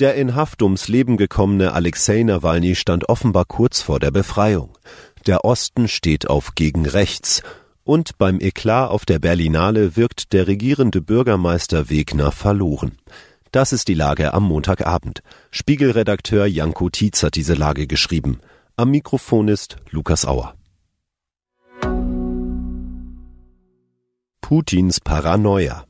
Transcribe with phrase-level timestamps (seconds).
[0.00, 4.76] Der in Haft ums Leben gekommene Alexei Nawalny stand offenbar kurz vor der Befreiung.
[5.28, 7.42] Der Osten steht auf gegen rechts.
[7.84, 12.98] Und beim Eklat auf der Berlinale wirkt der regierende Bürgermeister Wegner verloren.
[13.52, 15.22] Das ist die Lage am Montagabend.
[15.52, 18.40] Spiegelredakteur Janko Tietz hat diese Lage geschrieben.
[18.76, 20.54] Am Mikrofon ist Lukas Auer.
[24.40, 25.84] Putins Paranoia.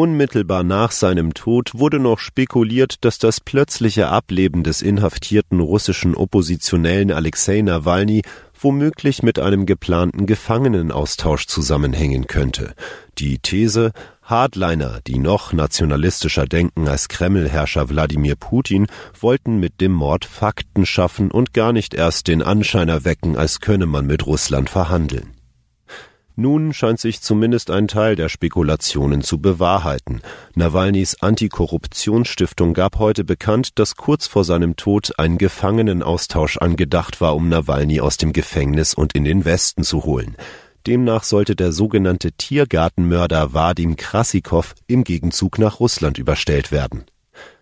[0.00, 7.12] Unmittelbar nach seinem Tod wurde noch spekuliert, dass das plötzliche Ableben des inhaftierten russischen Oppositionellen
[7.12, 8.22] Alexei Nawalny
[8.58, 12.72] womöglich mit einem geplanten Gefangenenaustausch zusammenhängen könnte.
[13.18, 18.86] Die These, Hardliner, die noch nationalistischer denken als Kremlherrscher Wladimir Putin,
[19.20, 23.84] wollten mit dem Mord Fakten schaffen und gar nicht erst den Anschein erwecken, als könne
[23.84, 25.34] man mit Russland verhandeln.
[26.40, 30.22] Nun scheint sich zumindest ein Teil der Spekulationen zu bewahrheiten.
[30.54, 37.50] Nawalnys Antikorruptionsstiftung gab heute bekannt, dass kurz vor seinem Tod ein Gefangenenaustausch angedacht war, um
[37.50, 40.34] Nawalny aus dem Gefängnis und in den Westen zu holen.
[40.86, 47.04] Demnach sollte der sogenannte Tiergartenmörder Vadim Krassikow im Gegenzug nach Russland überstellt werden.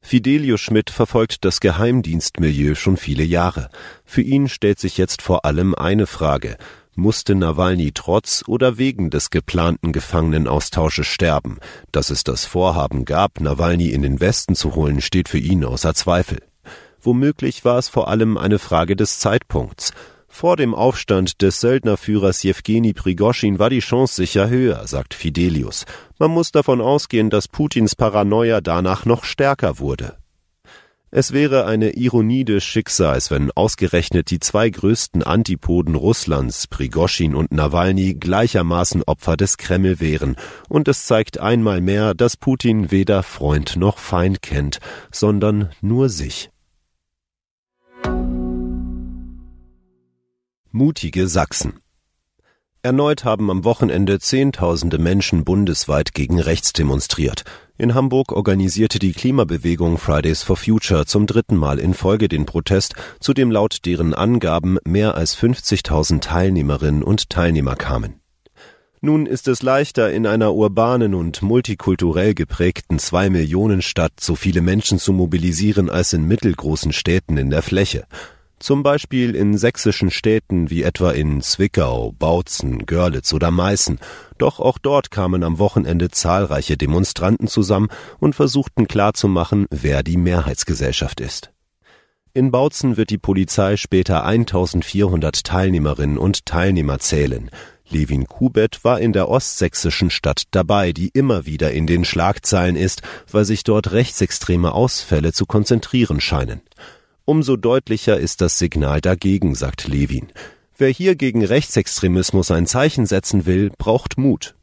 [0.00, 3.68] Fidelio Schmidt verfolgt das Geheimdienstmilieu schon viele Jahre.
[4.06, 6.56] Für ihn stellt sich jetzt vor allem eine Frage
[6.94, 11.58] musste Nawalny trotz oder wegen des geplanten Gefangenenaustausches sterben.
[11.90, 15.94] Dass es das Vorhaben gab, Nawalny in den Westen zu holen, steht für ihn außer
[15.94, 16.38] Zweifel.
[17.00, 19.92] Womöglich war es vor allem eine Frage des Zeitpunkts.
[20.28, 25.84] Vor dem Aufstand des Söldnerführers Jewgeni Prigoschin war die Chance sicher höher, sagt Fidelius.
[26.18, 30.16] Man muss davon ausgehen, dass Putins Paranoia danach noch stärker wurde.
[31.14, 37.52] Es wäre eine Ironie des Schicksals, wenn ausgerechnet die zwei größten Antipoden Russlands, Prigoschin und
[37.52, 40.36] Nawalny, gleichermaßen Opfer des Kreml wären.
[40.70, 44.78] Und es zeigt einmal mehr, dass Putin weder Freund noch Feind kennt,
[45.10, 46.50] sondern nur sich.
[50.70, 51.74] Mutige Sachsen
[52.80, 57.44] Erneut haben am Wochenende Zehntausende Menschen bundesweit gegen rechts demonstriert.
[57.82, 62.94] In Hamburg organisierte die Klimabewegung Fridays for Future zum dritten Mal in Folge den Protest,
[63.18, 68.20] zu dem laut deren Angaben mehr als 50.000 Teilnehmerinnen und Teilnehmer kamen.
[69.00, 75.12] Nun ist es leichter, in einer urbanen und multikulturell geprägten Zwei-Millionen-Stadt so viele Menschen zu
[75.12, 78.06] mobilisieren als in mittelgroßen Städten in der Fläche
[78.62, 83.98] zum Beispiel in sächsischen Städten wie etwa in Zwickau, Bautzen, Görlitz oder Meißen.
[84.38, 87.88] Doch auch dort kamen am Wochenende zahlreiche Demonstranten zusammen
[88.20, 91.50] und versuchten klarzumachen, wer die Mehrheitsgesellschaft ist.
[92.34, 97.50] In Bautzen wird die Polizei später 1400 Teilnehmerinnen und Teilnehmer zählen.
[97.90, 103.02] Levin Kubet war in der ostsächsischen Stadt dabei, die immer wieder in den Schlagzeilen ist,
[103.30, 106.62] weil sich dort rechtsextreme Ausfälle zu konzentrieren scheinen.
[107.24, 110.28] Umso deutlicher ist das Signal dagegen, sagt Levin.
[110.76, 114.56] Wer hier gegen Rechtsextremismus ein Zeichen setzen will, braucht Mut.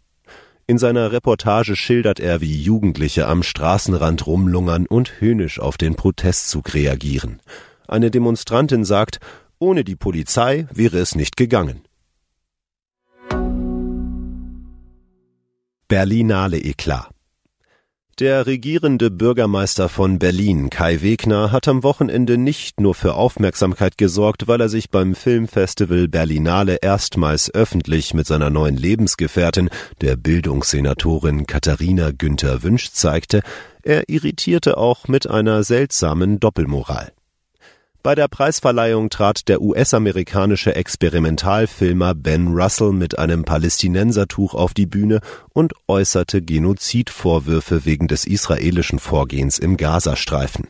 [0.68, 6.74] In seiner Reportage schildert er, wie Jugendliche am Straßenrand rumlungern und höhnisch auf den Protestzug
[6.74, 7.40] reagieren.
[7.88, 9.20] Eine Demonstrantin sagt,
[9.58, 11.81] ohne die Polizei wäre es nicht gegangen.
[15.88, 17.09] Berlinale Eklat
[18.19, 24.47] der regierende Bürgermeister von Berlin, Kai Wegner, hat am Wochenende nicht nur für Aufmerksamkeit gesorgt,
[24.47, 29.69] weil er sich beim Filmfestival Berlinale erstmals öffentlich mit seiner neuen Lebensgefährtin,
[30.02, 33.41] der Bildungssenatorin Katharina Günther Wünsch zeigte,
[33.84, 37.13] er irritierte auch mit einer seltsamen Doppelmoral.
[38.02, 45.20] Bei der Preisverleihung trat der US-amerikanische Experimentalfilmer Ben Russell mit einem Palästinensertuch auf die Bühne
[45.50, 50.70] und äußerte Genozidvorwürfe wegen des israelischen Vorgehens im Gazastreifen.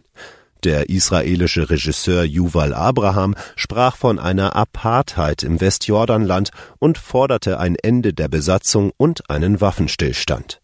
[0.64, 8.14] Der israelische Regisseur Yuval Abraham sprach von einer Apartheid im Westjordanland und forderte ein Ende
[8.14, 10.62] der Besatzung und einen Waffenstillstand.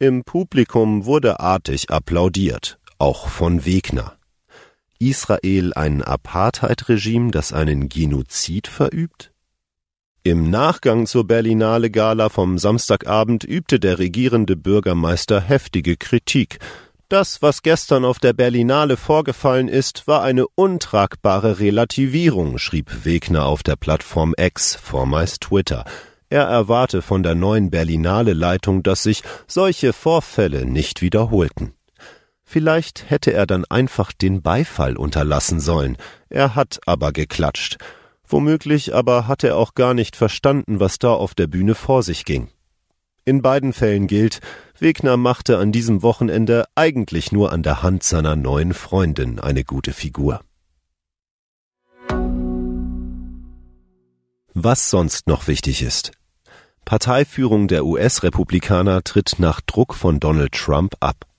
[0.00, 4.16] Im Publikum wurde artig applaudiert, auch von Wegner.
[5.02, 9.32] Israel ein Apartheid-Regime, das einen Genozid verübt?
[10.22, 16.60] Im Nachgang zur Berlinale Gala vom Samstagabend übte der regierende Bürgermeister heftige Kritik.
[17.08, 23.64] Das, was gestern auf der Berlinale vorgefallen ist, war eine untragbare Relativierung, schrieb Wegner auf
[23.64, 25.84] der Plattform X, vormals Twitter.
[26.30, 31.74] Er erwarte von der neuen Berlinale Leitung, dass sich solche Vorfälle nicht wiederholten.
[32.52, 35.96] Vielleicht hätte er dann einfach den Beifall unterlassen sollen.
[36.28, 37.78] Er hat aber geklatscht.
[38.28, 42.26] Womöglich aber hat er auch gar nicht verstanden, was da auf der Bühne vor sich
[42.26, 42.50] ging.
[43.24, 44.40] In beiden Fällen gilt,
[44.78, 49.94] Wegner machte an diesem Wochenende eigentlich nur an der Hand seiner neuen Freundin eine gute
[49.94, 50.42] Figur.
[54.52, 56.12] Was sonst noch wichtig ist.
[56.84, 61.31] Parteiführung der US-Republikaner tritt nach Druck von Donald Trump ab.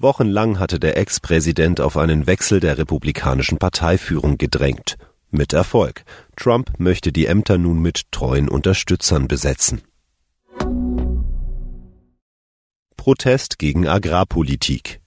[0.00, 4.96] Wochenlang hatte der Ex-Präsident auf einen Wechsel der republikanischen Parteiführung gedrängt.
[5.32, 6.04] Mit Erfolg.
[6.36, 9.82] Trump möchte die Ämter nun mit treuen Unterstützern besetzen.
[12.96, 15.00] Protest gegen Agrarpolitik.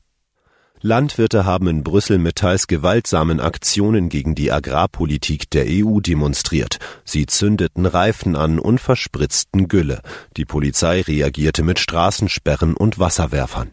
[0.81, 6.79] Landwirte haben in Brüssel mit teils gewaltsamen Aktionen gegen die Agrarpolitik der EU demonstriert.
[7.05, 10.01] Sie zündeten Reifen an und verspritzten Gülle.
[10.35, 13.71] Die Polizei reagierte mit Straßensperren und Wasserwerfern.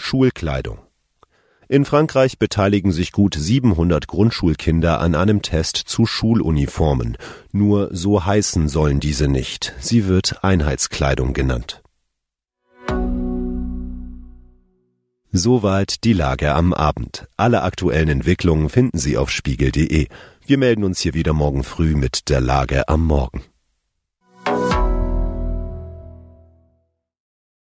[0.00, 0.78] Schulkleidung
[1.70, 7.18] in Frankreich beteiligen sich gut 700 Grundschulkinder an einem Test zu Schuluniformen.
[7.52, 9.74] Nur so heißen sollen diese nicht.
[9.78, 11.82] Sie wird Einheitskleidung genannt.
[15.30, 17.28] Soweit die Lage am Abend.
[17.36, 20.08] Alle aktuellen Entwicklungen finden Sie auf spiegel.de.
[20.46, 23.42] Wir melden uns hier wieder morgen früh mit der Lage am Morgen.